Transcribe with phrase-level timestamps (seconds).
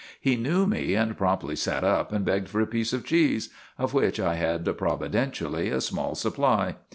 [0.19, 3.93] He knew me and promptly sat up and begged for a piece of cheese, of
[3.93, 6.77] which I had providentially a small sup ply.